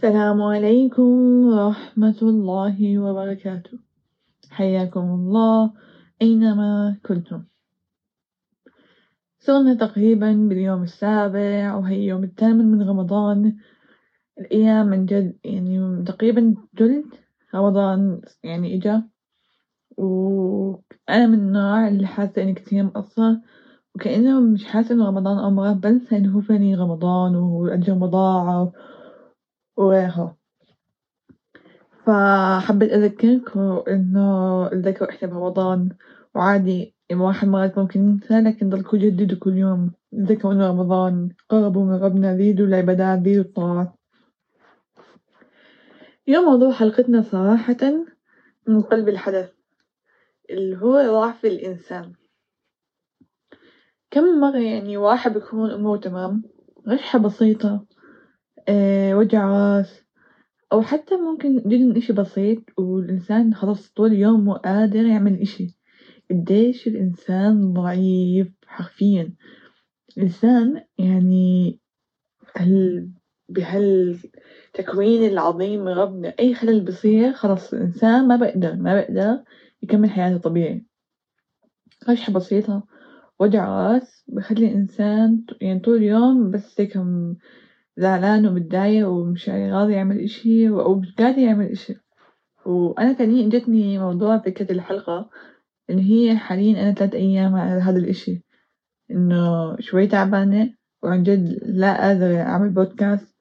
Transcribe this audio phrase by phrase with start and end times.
[0.00, 1.08] السلام عليكم
[1.52, 3.78] ورحمة الله وبركاته.
[4.50, 5.72] حياكم الله
[6.22, 7.44] أينما كنتم.
[9.38, 13.56] صرنا تقريبا باليوم السابع وهي يوم الثامن من رمضان.
[14.40, 17.04] الأيام من جد يعني تقريبا جلد
[17.54, 19.02] رمضان يعني إجا.
[19.96, 23.40] وأنا من النوع اللي حاسة إني كتير مقصرة
[23.94, 28.72] وكأنه مش حاسة إنه رمضان أمره بنسى إنه هو فعليا رمضان والأجر مضاعف
[29.80, 30.36] وغيرها،
[32.06, 35.88] فحبيت أذكركم إنه الذكر إحنا برمضان
[36.34, 41.28] وعادي الواحد مرات ممكن ينسى لكن ضلكوا جددوا كل يوم تذكروا إنه رمضان.
[41.48, 43.92] قربوا من ربنا زيدوا العبادات زيدوا الطاعات،
[46.28, 47.76] اليوم موضوع حلقتنا صراحةً
[48.66, 49.50] من قلب الحدث
[50.50, 52.12] اللي هو ضعف الإنسان،
[54.10, 56.42] كم مرة يعني واحد بيكون أموره تمام؟
[56.88, 57.86] رشحة بسيطة
[59.14, 60.04] وجع راس.
[60.72, 65.78] أو حتى ممكن جدًا إشي بسيط والإنسان خلاص طول اليوم مو قادر يعمل إشي،
[66.30, 69.34] قديش الإنسان ضعيف حرفيًا،
[70.18, 71.78] الإنسان يعني
[72.56, 73.10] هال
[73.48, 79.44] بهالتكوين العظيم ربنا أي خلل بيصير خلاص الإنسان ما بيقدر ما بيقدر
[79.82, 80.86] يكمل حياته طبيعي،
[82.08, 82.82] رشحة بسيطة.
[83.40, 86.96] وجع راس بيخلي الإنسان يعني طول اليوم بس هيك
[88.00, 90.68] زعلان ومتضايق ومش راضي يعمل إشي
[91.18, 91.94] قادر يعمل إشي،
[92.66, 95.30] وأنا كان جتني موضوع فكرة الحلقة
[95.90, 98.42] إن هي حاليًا أنا تلات أيام على هذا الإشي.
[99.10, 103.36] إنه شوي تعبانة وعن جد لا قادرة أعمل بودكاست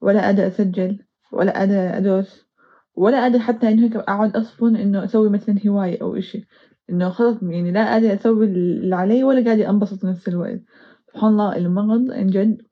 [0.00, 0.98] ولا قادرة أسجل
[1.32, 2.46] ولا قادرة أدرس
[2.94, 6.44] ولا قادرة حتى إنه هيك أقعد أصفن إنه أسوي مثلًا هواية أو إشي.
[6.90, 10.60] إنه خلص يعني لا قادرة أسوي اللي علي ولا قادرة أنبسط بنفس الوقت،
[11.08, 12.62] سبحان الله المرض عن جد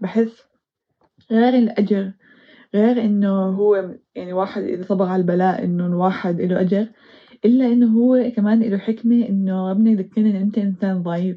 [0.00, 0.55] باحس
[1.30, 2.12] غير الأجر.
[2.74, 6.86] غير إنه هو يعني واحد إذا صبر على البلاء إنه الواحد إله أجر
[7.44, 11.36] إلا إنه هو كمان إله حكمة إنه ربنا يذكرنا إن إنت إنسان ضعيف.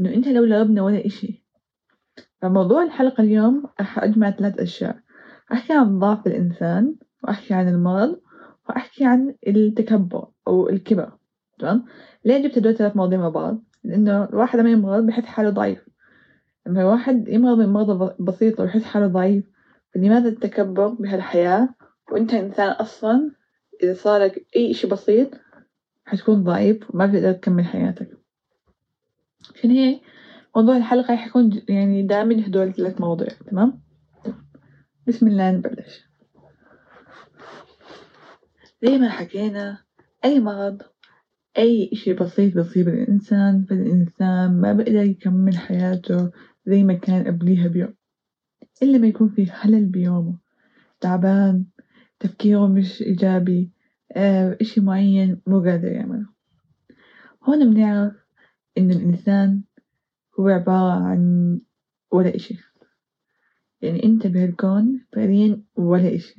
[0.00, 1.44] إنه إنت لولا ربنا ولا إشي،
[2.42, 4.96] فموضوع الحلقة اليوم راح أجمع ثلاث أشياء.
[5.52, 8.20] أحكي عن ضعف الإنسان وأحكي عن المرض
[8.68, 11.12] وأحكي عن التكبر أو الكبر.
[11.58, 11.84] تمام،
[12.24, 15.88] ليه جبت هدول الثلاث مواضيع مع بعض؟ لإنه الواحد لما يمرض بيحس حاله ضعيف.
[16.68, 19.44] لما الواحد يمرض بمرضى بسيطة ويحس حاله ضعيف
[19.94, 21.68] فلماذا التكبر بهالحياة؟
[22.12, 23.30] وإنت إنسان أصلًا
[23.82, 25.30] إذا صارلك أي إشي بسيط
[26.04, 28.18] حتكون ضعيف وما بتقدر تكمل حياتك،
[29.54, 30.00] عشان هيك
[30.56, 33.80] موضوع الحلقة راح يكون يعني دامج هدول الثلاث مواضيع تمام،
[35.06, 36.08] بسم الله نبلش،
[38.82, 39.78] زي ما حكينا
[40.24, 40.82] أي مرض
[41.58, 46.30] أي إشي بسيط بيصيب الإنسان فالإنسان ما بيقدر يكمل حياته
[46.66, 47.94] زي ما كان قبليها بيوم،
[48.82, 50.38] إلا ما يكون في خلل بيومه.
[51.00, 51.64] تعبان
[52.20, 53.70] تفكيره مش إيجابي
[54.60, 56.26] إشي معين مو قادر يعمله،
[57.44, 58.14] هون بنعرف
[58.78, 59.62] إن الإنسان
[60.40, 61.60] هو عبارة عن
[62.12, 62.54] ولا إشي،
[63.82, 66.36] يعني إنت بهالكون فعليًا ولا إشي،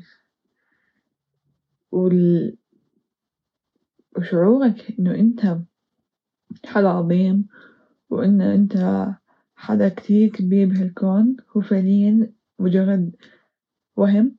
[1.91, 2.57] وال
[4.19, 5.57] وشعورك إنه إنت
[6.65, 7.47] حدا عظيم
[8.09, 9.05] وإن إنت
[9.55, 11.37] حدا كتير كبير بهالكون.
[11.57, 13.15] هو فعليًا مجرد
[13.95, 14.35] وهم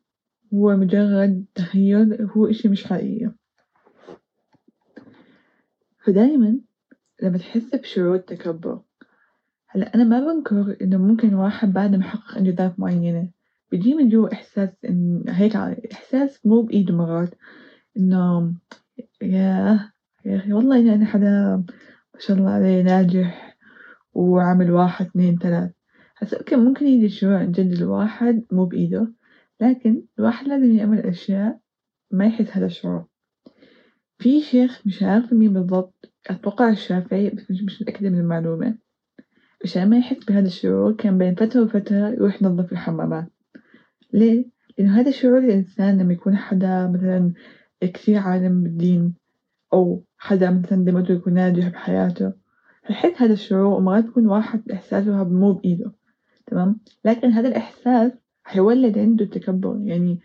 [0.55, 3.33] هو مجرد تخيل هو إشي مش حقيقي،
[6.05, 6.59] فدايمًا
[7.23, 8.81] لما تحس بشعور التكبر
[9.67, 13.31] هلأ أنا ما بنكر إنه ممكن الواحد بعد ما يحقق إنجازات معينة
[13.71, 15.57] بيجيه من جوا إحساس إن هيك
[15.93, 17.35] إحساس مو بإيده مرات
[17.97, 18.55] إنه
[19.23, 19.91] ياه
[20.25, 21.57] يا أخي والله أنا حدا
[22.15, 23.57] ما شاء الله عليه ناجح
[24.13, 25.71] وعامل واحد اثنين ثلاث.
[26.19, 29.13] هسا أوكي ممكن يجي الشعور عن جد الواحد مو بإيده
[29.61, 31.59] لكن الواحد لازم يعمل أشياء
[32.11, 33.07] ما يحس هذا الشعور،
[34.19, 38.79] في شيخ مش عارفة مين بالضبط أتوقع الشافعي بس مش متأكدة من المعلومة.
[39.65, 43.33] عشان ما يحس بهذا الشعور كان بين فترة وفترة يروح ينظف الحمامات،
[44.13, 47.33] ليه؟ لإنه هذا شعور الإنسان لما يكون حدا مثلًا
[47.87, 49.15] كثير عالم بالدين
[49.73, 52.33] أو حدا مثلًا قلت يكون ناجح بحياته
[52.87, 55.93] فيحس هذا الشعور ومرات يكون واحد إحساسه مو بإيده
[56.47, 58.13] تمام، لكن هذا الإحساس
[58.45, 59.81] حيولد عنده تكبر.
[59.85, 60.21] يعني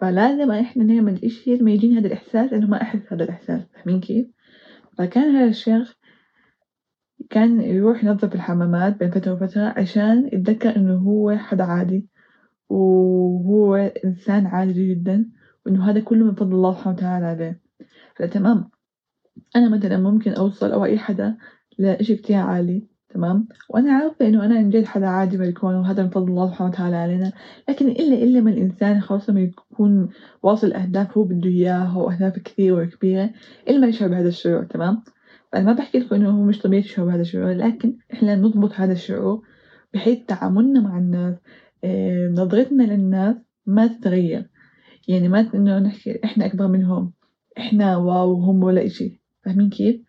[0.00, 4.26] فلازم إحنا نعمل إشي لما يجيني هذا الإحساس إنه ما أحس هذا الإحساس فاهمين كيف؟
[4.98, 5.94] فكان هذا الشيخ
[7.30, 12.06] كان يروح ينظف الحمامات بين فترة وفترة عشان يتذكر إنه هو حدا عادي
[12.68, 13.74] وهو
[14.04, 15.30] إنسان عادي جدًا.
[15.66, 17.60] وإنه هذا كله من فضل الله سبحانه وتعالى عليه،
[18.16, 18.70] فتمام.
[19.56, 21.36] أنا مثلًا ممكن أوصل أو أي حدا
[21.78, 22.94] لإشي كتير عالي.
[23.08, 26.70] تمام، وأنا عارفة إنه أنا عن جد حدا عادي بالكون وهذا من فضل الله سبحانه
[26.70, 27.32] وتعالى علينا،
[27.68, 30.08] لكن إلا إلا ما الإنسان خلاص لما يكون
[30.42, 33.30] واصل أهداف هو بده إياها وأهداف كثيرة وكبيرة
[33.68, 34.64] إلا ما يشعر بهذا الشعور.
[34.64, 35.02] تمام،
[35.54, 38.92] أنا ما باحكي لكم إنه هو مش طبيعي تشعروا بهذا الشعور لكن إحنا نضبط هذا
[38.92, 39.42] الشعور
[39.94, 41.34] بحيث تعاملنا مع الناس
[42.38, 43.36] نظرتنا للناس
[43.66, 44.50] ما تتغير،
[45.08, 47.12] يعني ما إنه نحكي إحنا أكبر منهم
[47.58, 49.20] إحنا واو وهم ولا إشي.
[49.44, 50.00] فاهمين كيف؟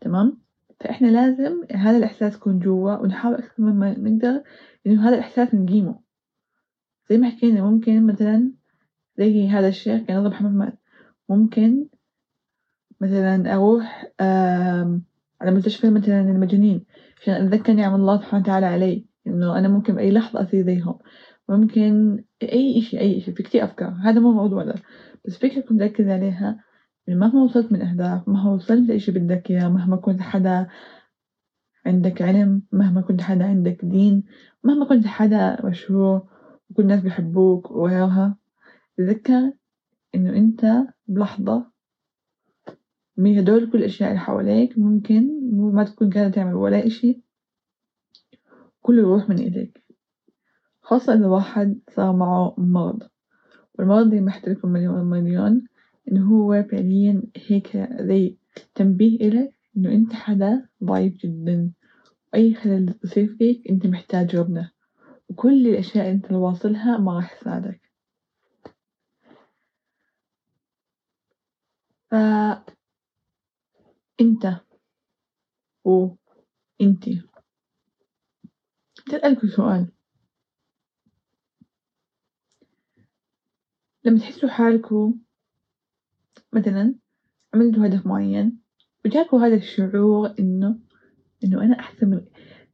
[0.00, 0.38] تمام؟
[0.80, 4.42] فإحنا لازم هذا الإحساس يكون جوا ونحاول أكثر مما نقدر
[4.86, 5.98] إنه هذا الإحساس نقيمه،
[7.10, 8.52] زي ما حكينا ممكن مثلًا
[9.18, 10.78] زي هذا الشيخ كان الله مات
[11.28, 11.86] ممكن
[13.00, 14.12] مثلًا أروح
[15.40, 16.84] على مستشفى مثلًا المجانين
[17.20, 20.98] عشان أتذكر نعم الله سبحانه وتعالى علي إنه أنا ممكن بأي لحظة أصير زيهم،
[21.48, 23.96] ممكن أي إشي أي إشي في كتير أفكار.
[24.02, 24.74] هذا مو موضوعنا
[25.24, 26.64] بس فكرة كنت أركز عليها
[27.08, 30.66] مهما وصلت من أهداف مهما وصلت لإشي بدك إياه مهما كنت حدا
[31.86, 34.24] عندك علم مهما كنت حدا عندك دين
[34.64, 36.28] مهما كنت حدا مشهور
[36.70, 38.36] وكل الناس بيحبوك وغيرها
[38.96, 39.52] تذكر
[40.14, 40.66] إنه أنت
[41.06, 41.66] بلحظة
[43.16, 47.22] من هدول كل الأشياء اللي حواليك ممكن ما تكون قادر تعمل ولا إشي
[48.80, 49.83] كله يروح من إيديك.
[50.84, 53.02] خاصة إذا واحد صار معه مرض
[53.74, 55.66] والمرض حكيت لكم مليون مليون
[56.08, 58.36] إنه هو فعليًا هيك زي
[58.74, 61.72] تنبيه إلك إنه أنت حدا ضعيف جدًا
[62.32, 64.70] وأي خلل بيصير فيك أنت محتاج ربنا
[65.28, 67.80] وكل الأشياء اللي أنت واصلها ما راح تساعدك.
[72.10, 72.64] فأنت
[75.84, 77.22] وإنتي
[79.06, 79.93] بدي أسألكوا سؤال
[84.04, 85.12] لما تحسوا حالكوا
[86.52, 86.94] مثلًا
[87.54, 88.58] عملتوا هدف معين
[89.04, 90.78] وجاكوا هذا الشعور إنه
[91.44, 92.20] إنه أنا أحسن من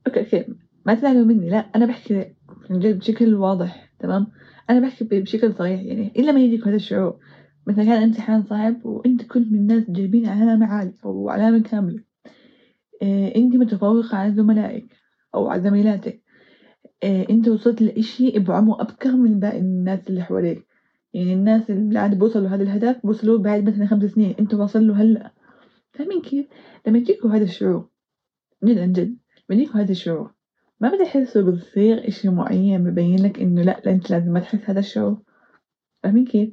[0.07, 0.55] okay okay
[0.87, 2.35] ما تزعلوا مني لأ أنا باحكي
[2.71, 4.27] عن جد بشكل واضح تمام،
[4.71, 7.21] أنا باحكي بشكل صريح يعني إلا ما يجيك هذا الشعور.
[7.67, 12.05] مثلًا كان امتحان صعب وأنت كنت من الناس جايبين علامة عالية أو علامة كاملة.
[13.37, 14.97] أنت متفوقة على زملائك
[15.35, 16.23] أو على زميلاتك.
[17.05, 20.67] أنت وصلت لإشي بعمر أبكر من باقي الناس اللي حواليك،
[21.15, 24.35] يعني الناس اللي عاد بيوصلوا لهذا الهدف بيوصلوه بعد مثلًا خمس سنين.
[24.41, 25.33] أنت واصل له هلأ.
[25.93, 26.47] فاهمين كيف؟
[26.87, 27.89] لما يجيكوا هذا الشعور
[28.65, 29.19] جد عن جد
[29.51, 30.35] لما يجيكوا هذا الشعور
[30.81, 35.23] ما بتحسوا بتصير إشي معين ببين لك إنه لأ أنت لازم ما تحس هذا الشعور.
[36.03, 36.51] فاهمين كيف؟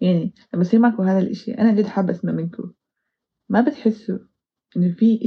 [0.00, 2.72] يعني لما يصير معكوا هذا الإشي أنا جد حابة أسمع منكم
[3.48, 4.18] ما بتحسوا
[4.76, 5.18] إنه في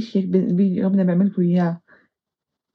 [0.52, 1.82] بيجي ربنا بيعملكوا إياه.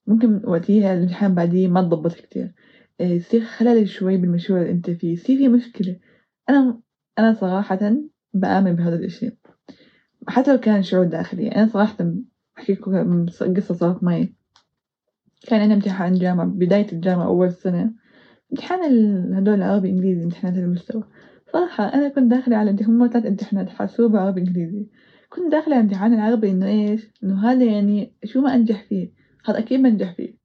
[0.08, 2.54] ممكن وقتيها الامتحان بعديه ما تضبط كتير.
[3.06, 5.14] يصير خلل شوي بالمشروع اللي أنت فيه.
[5.14, 6.00] يصير في مشكلة.
[6.50, 6.82] أنا
[7.20, 7.80] أنا صراحةً
[8.34, 9.38] بآمن بهذا الإشي.
[10.28, 11.48] حتى لو كان شعور داخلي.
[11.48, 11.98] أنا صراحةً
[12.56, 14.34] باحكي لكم قصة صارت معي.
[15.48, 17.94] كان عندنا امتحان جامعة بداية الجامعة أول سنة.
[18.52, 21.04] امتحان هدول العربي إنجليزي امتحانات المستوى.
[21.54, 24.88] صراحة أنا كنت داخلة على هما تلات امتحانات حاسوب وعربي إنجليزي.
[25.30, 29.12] كنت داخلة على امتحان العربي إنه إيش؟ إنه هذا يعني شو ما أنجح فيه.
[29.46, 30.36] هذا أكيد بنجح فيه.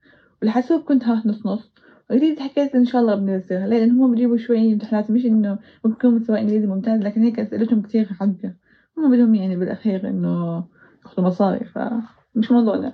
[0.43, 1.72] والحاسوب كنت ها نص نص.
[2.10, 6.40] والإنجليزي حكيت إن شاء الله ليه لأن هما بيجيبوا شوي امتحانات مش ممكن يكون مستوى
[6.40, 8.55] إنجليزي ممتاز لكن هيك أسئلتهم كتير حقة
[8.99, 10.64] هما بدهم يعني بالأخير إنه
[11.05, 12.93] ياخدوا مصاري فمش موضوعنا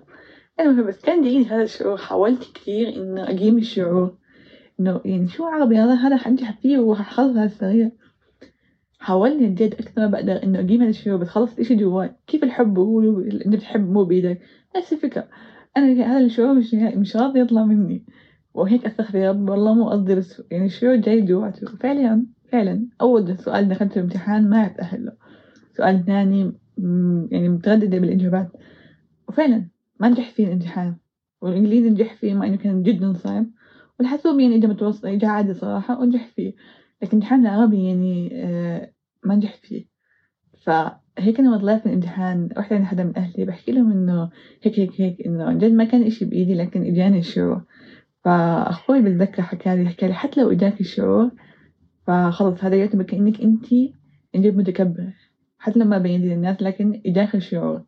[0.61, 1.97] المهم بس كان جايني هذا الشعور.
[1.97, 4.17] حاولت كتير إنه أقيم الشعور.
[4.81, 7.91] إنه يعني شو عربي هذا؟ هذا حنجح فيه وححفظ هالسريع
[8.99, 12.11] حاولت جد أكثر ما بقدر إنه أقيم هذا الشعور بس خلص الإشي جواي.
[12.27, 14.41] كيف الحب هو اللي بتحب مو بإيدك؟
[14.77, 15.29] نفس الفكرة.
[15.77, 18.05] أنا هذا الشعور مش مش راضي يطلع مني.
[18.55, 20.21] وهيك أستغفر يا رب والله مو قصدي
[20.51, 25.13] يعني الشعور جاي جواته فعليًا فعلًا أول سؤال دخلت الامتحان ما عرفت أحله.
[25.77, 26.53] سؤال ثاني
[27.31, 28.49] يعني مترددة بالإجابات.
[29.29, 29.69] وفعلًا
[30.01, 30.97] ما نجحت فيه الامتحان.
[31.43, 33.47] والإنجليزي نجحت فيه مع إنه كان جدًا صعب.
[33.99, 36.55] والحاسوب يعني إجا متوسط إجا عادي صراحة ونجحت فيه.
[37.03, 38.29] لكن امتحان العربي يعني
[39.25, 39.85] ما نجحت فيه.
[40.63, 42.49] فهيك لما طلعت من الامتحان.
[42.59, 44.31] رحت عند حدا من أهلي باحكي لهم إنه
[44.63, 47.63] هيك هيك هيك إنه عن جد ما كان إشي بإيدي لكن إجاني الشعور
[48.25, 51.31] فأخوي بتذكر حكالي حكالي حتى لو إجاك الشعور
[52.07, 53.95] فخلص هذا يعتبر كأنك إنتي
[54.35, 55.13] عن جد متكبرة
[55.59, 57.83] حتى لو ما بينتي للناس لكن إجاك الشعور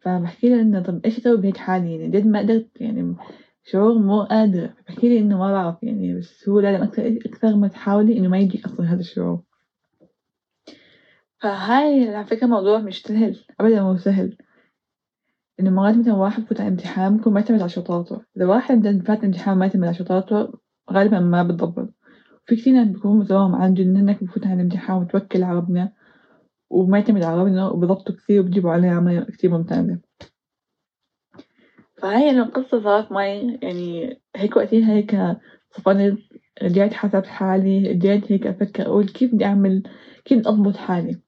[0.00, 3.16] فباحكي له إنه طب إيش أسوي بهيك حالي؟ يعني جد ما قدرت يعني
[3.64, 7.68] شعور مو قادرة باحكي لي إنه ما بعرف يعني بس هو لازم أكثر أكثر ما
[7.68, 9.42] تحاولي إنه ما يجيك أصلًا هذا الشعور.
[11.40, 14.36] فهاي على فكرة موضوع مش سهل أبدًا مو سهل.
[15.60, 19.24] إنه مرات مثلًا واحد بفوت على امتحان ممكن ما يعتمد على شطارته إذا واحد فات
[19.24, 20.48] امتحان ما يعتمد على شطارته
[20.92, 21.94] غالبًا ما بتضبط.
[22.44, 25.92] وفي كتير ناس بيكونوا مستواهم عالي جدًا إنك بفوت على الامتحان وتوكل على ربنا
[26.70, 29.98] وما يعتمد على ربنا وبيضبطوا كتير وبيجيبوا عليه أعمال كتير ممتازة.
[32.02, 35.16] فهاي القصة صارت معي يعني هيك وقتها هيك
[35.70, 36.18] صفنت
[36.62, 39.82] رجعت حسبت حالي رجعت هيك أفكر أقول كيف بدي أعمل
[40.24, 41.23] كيف أضبط حالي،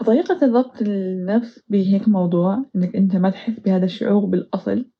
[0.00, 4.90] فطريقة ضبط النفس بهيك موضوع إنك إنت ما تحس بهذا الشعور بالأصل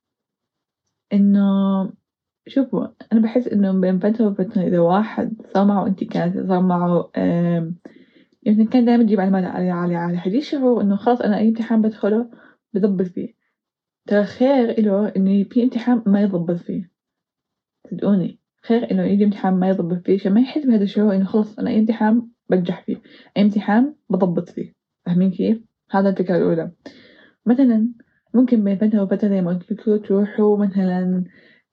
[1.12, 1.40] إنه
[2.46, 7.10] شوفوا أنا باحس إنه بين فترة وفترة إذا واحد صار معه انتكاسة صار معه
[8.42, 11.82] يعني كان دايمًا يجيب علامات عالية عالية عالية حيجيه شعور إنه خلاص أنا أي امتحان
[11.82, 12.30] بدخله
[12.74, 13.34] بضبط فيه،
[14.08, 16.90] ترى خير إله إنه في امتحان ما يضبط فيه،
[17.90, 21.58] صدقوني خير إنه ييجي امتحان ما يضبط فيه عشان ما يحس بهذا الشعور إنه خلاص
[21.58, 22.96] أنا أي امتحان بنجح فيه،
[23.36, 24.79] أي امتحان بضبط فيه،
[25.10, 25.58] فاهمين كيف؟
[25.90, 26.70] هذا الفكرة الأولى،
[27.46, 27.88] مثلًا
[28.34, 31.24] ممكن بين فترة وفترة زي ما قلت لكم تروحوا مثلًا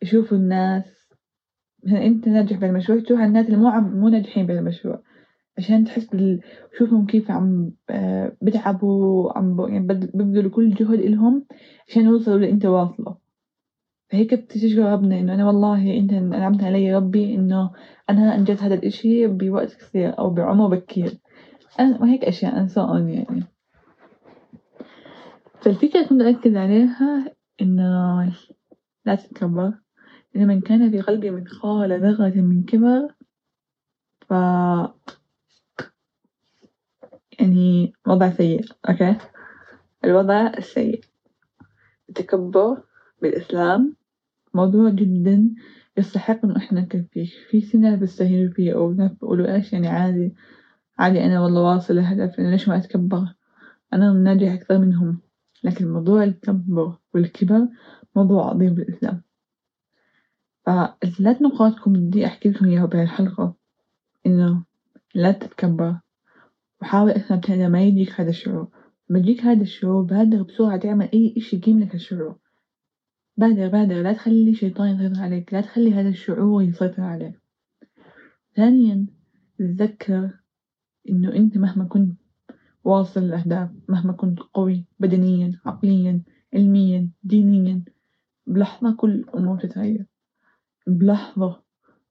[0.01, 0.84] تشوفوا الناس.
[1.84, 5.03] مثلًا أنت ناجح بالمشروع تروح على الناس اللي مو عم مو ناجحين بالمشروع.
[5.58, 6.41] عشان تحس بال
[6.74, 7.72] تشوفهم كيف عم
[8.41, 11.46] بيتعبوا عم يعني بيبذلوا كل جهد إلهم
[11.88, 13.17] عشان يوصلوا اللي أنت واصله،
[14.12, 17.72] فهيك بتشكر ربنا إنه أنا والله أنت أنعمت علي ربي إنه
[18.10, 21.17] أنا أنجزت هذا الإشي بوقت قصير أو بعمر بكير،
[21.79, 22.79] أنا وهيك أشياء on
[23.10, 23.43] يعني،
[25.62, 27.31] فالفكرة كنت أركز عليها
[27.62, 28.34] إنه
[29.05, 29.74] لا تتكبر.
[30.36, 33.07] إن من كان في قلبي مثقال ذرة من كبر
[34.29, 34.31] ف
[37.39, 39.17] يعني وضع سيء أوكي،
[40.05, 41.03] الوضع السيء،
[42.10, 42.84] التكبر
[43.22, 43.96] بالإسلام
[44.53, 45.50] موضوع جدًا
[45.98, 50.36] يستحق إنه إحنا نركز فيه، في ناس بيستهينوا فيه أو بيقولوا إيش يعني عادي.
[51.00, 53.34] عادي أنا والله واصلة لهدفي ليش ما أتكبر؟
[53.94, 55.20] أنا ناجح أكثر منهم،
[55.63, 57.68] لكن موضوع التكبر والكبر
[58.16, 59.22] موضوع عظيم بالإسلام،
[60.66, 63.56] فالثلاث نقاط كنت بدي أحكي لكم إياها بهالحلقة
[64.25, 64.63] إنه
[65.16, 66.00] لا تتكبر.
[66.82, 68.68] وحاول افهم تاني ما يجيك هذا الشعور،
[69.10, 72.36] لما يجيك هذا الشعور بادر بسرعة تعمل أي إشي يقيم لك الشعور،
[73.38, 77.39] بادر بادر لا تخلي الشيطان يسيطر عليك لا تخلي هذا الشعور يسيطر عليك،
[78.56, 79.06] ثانيًا
[79.58, 80.30] تتذكر
[81.10, 82.20] إنه أنت مهما كنت
[82.84, 86.22] واصل للأهداف مهما كنت قوي بدنيًا عقليًا
[86.54, 87.84] علميًا دينيًا
[88.48, 90.06] بلحظة كل الأمور تتغير.
[90.88, 91.64] بلحظة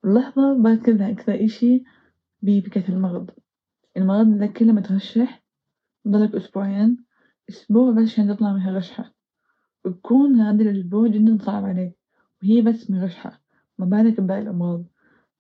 [0.05, 1.85] اللحظة بركز أكثر إشي
[2.43, 3.31] بفكرة المرض،
[3.97, 5.45] المرض ده كل ما ترشح
[6.05, 6.97] تضلك أسبوعين
[7.51, 9.15] أسبوع بس عشان تطلع من هالرشحة،
[9.85, 11.99] وتكون هذا الأسبوع جدًا صعب عليك
[12.43, 13.43] وهي بس من رشحة
[13.79, 14.85] ما بالك بباقي الأمراض،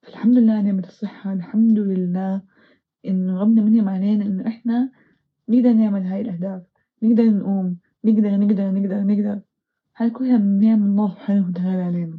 [0.03, 2.43] فالحمد لله نعمة الصحة الحمد لله
[3.07, 4.91] إنه ربنا منعم علينا إنه إحنا
[5.49, 6.63] نقدر نعمل هاي الأهداف
[7.03, 9.41] نقدر نقوم نقدر نقدر نقدر نقدر.
[9.97, 12.19] هاي كلها من نعم الله سبحانه وتعالى علينا،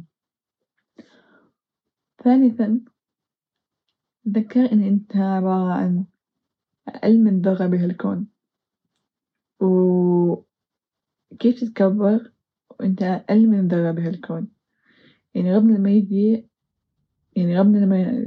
[2.24, 2.80] ثالثًا
[4.24, 6.04] تذكر إن أنت عبارة عن
[6.88, 8.26] أقل من ذرة بهالكون،
[9.60, 10.44] وكيف
[11.60, 12.32] تتكبر
[12.70, 14.48] وأنت أقل من ذرة بهالكون،
[15.34, 16.48] يعني ربنا لما يجي
[17.36, 18.24] يعني ربنا لما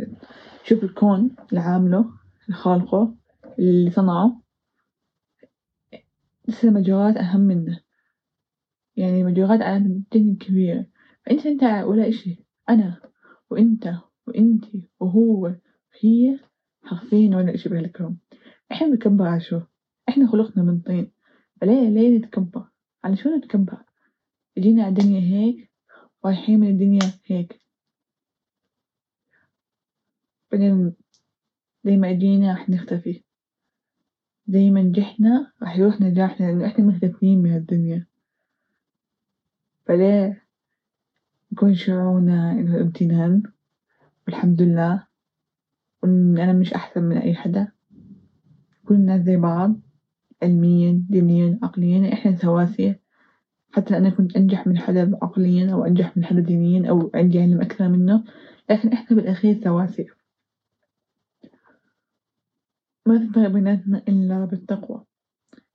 [0.66, 2.21] يشوف الكون اللي عامله
[2.52, 3.16] اللي خالقه
[3.60, 4.42] اللي صنعه.
[6.48, 7.80] لسه مجرات أهم منه،
[8.96, 10.86] يعني مجرات عالم جدًا كبيرة
[11.26, 12.46] فأنت أنت ولا إشي.
[12.70, 13.02] أنا
[13.50, 13.94] وأنت
[14.28, 16.40] وأنتي وهو وهي
[16.84, 18.20] حرفيًا ولا إشي بهالكون،
[18.72, 19.62] إحنا بنتكبر على شو؟
[20.10, 21.12] إحنا خلقنا من طين.
[21.62, 22.68] فليه ليه نتكبر؟
[23.04, 23.84] على شو نتكبر؟
[24.58, 25.72] جينا عالدنيا هيك
[26.24, 27.62] ورايحين من الدنيا هيك،
[30.52, 30.94] بعدين
[31.84, 33.24] زي ما جينا راح نختفي،
[34.48, 38.06] زي ما نجحنا راح يروح نجاحنا لإنه إحنا مختفيين من هالدنيا،
[39.86, 40.44] فليه
[41.52, 43.44] يكون شعورنا إنه امتنان
[44.28, 45.04] والحمد لله.
[46.04, 47.68] وإن أنا مش أحسن من أي حدا،
[48.86, 49.76] كل الناس زي بعض
[50.44, 52.14] علميًا دينيًا عقليًا.
[52.14, 53.00] إحنا سواسية،
[53.72, 57.62] حتى أنا كنت أنجح من حدا عقليًا أو أنجح من حدا دينيًا أو عندي علم
[57.62, 58.24] أكثر منه.
[58.70, 60.08] لكن إحنا بالأخير سواسية،
[63.06, 65.06] ما في بيناتنا إلا بالتقوى،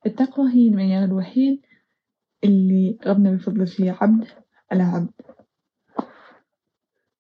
[0.06, 1.60] التقوى هي المعيار الوحيد
[2.44, 4.24] اللي ربنا بيفضل فيه عبد
[4.72, 5.10] على عبد،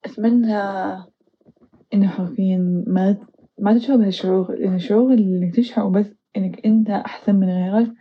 [0.04, 0.56] أتمنى
[1.94, 3.26] إنه حرفيًا ما
[3.58, 7.92] ما تشعر بهالشعور لإن الشعور اللي تشعره بس إنك إنت أحسن من غيرك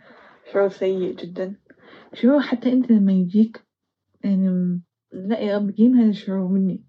[0.52, 1.54] شعور سيء جدًا،
[2.12, 3.66] شعور حتى إنت لما يجيك
[4.24, 4.80] يعني
[5.12, 6.84] لا يا رب جيب هذا الشعور مني،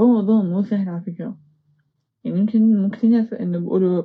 [0.00, 1.38] هو موضوع مو سهل على فكرة،
[2.24, 4.02] يعني يمكن كتير ناس إنه بيقولوا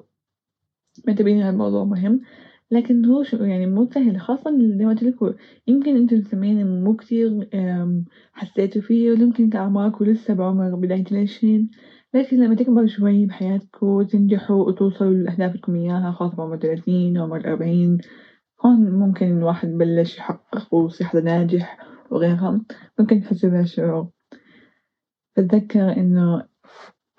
[1.07, 2.21] معتبرين هالموضوع مهم
[2.71, 5.33] لكن هو ش يعني مو سهل خاصةً زي ما قلت لكم
[5.67, 7.49] يمكن أنتم مستمعين مو كتير
[8.33, 11.71] حسيتوا فيه ويمكن أعماركم لسه بعمر بداية العشرين،
[12.13, 17.97] لكن لما تكبروا شوي بحياتكم وتنجحوا وتوصلوا لأهدافكم إياها خاصة بعمر الثلاثين عمر الأربعين
[18.65, 21.77] هون ممكن الواحد يبلش يحقق ويصير حدا ناجح
[22.11, 22.61] وغيرها
[22.99, 24.09] ممكن تحسي بهالشعور،
[25.37, 26.47] بتذكر إنه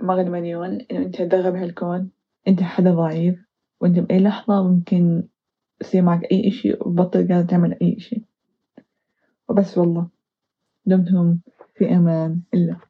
[0.02, 2.10] مرة المليون إنه إنتي هتدغري بهالكون
[2.48, 3.49] إنتي حدا ضعيف.
[3.80, 5.22] وإنتي بأي لحظة ممكن
[5.80, 8.22] يصير معك أي إشي وتبطل قادرة تعمل أي إشي،
[9.48, 10.08] وبس والله
[10.86, 11.38] دمتم
[11.74, 12.89] في أمان الله.